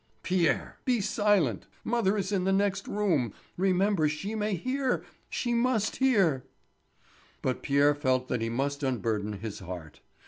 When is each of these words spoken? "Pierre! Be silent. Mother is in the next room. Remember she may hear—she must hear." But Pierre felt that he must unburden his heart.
"Pierre! 0.23 0.79
Be 0.83 0.99
silent. 0.99 1.67
Mother 1.83 2.17
is 2.17 2.31
in 2.31 2.43
the 2.43 2.51
next 2.51 2.87
room. 2.87 3.33
Remember 3.55 4.09
she 4.09 4.33
may 4.33 4.55
hear—she 4.55 5.53
must 5.53 5.97
hear." 5.97 6.43
But 7.43 7.61
Pierre 7.61 7.93
felt 7.93 8.27
that 8.27 8.41
he 8.41 8.49
must 8.49 8.81
unburden 8.81 9.33
his 9.33 9.59
heart. 9.59 9.99